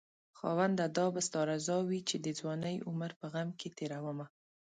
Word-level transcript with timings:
خاونده 0.37 0.85
دا 0.97 1.05
به 1.13 1.21
ستا 1.27 1.41
رضاوي 1.51 1.99
چې 2.09 2.15
دځوانۍ 2.25 2.75
عمر 2.89 3.11
په 3.19 3.25
غم 3.33 3.49
کې 3.59 3.67
تيرومه 3.77 4.25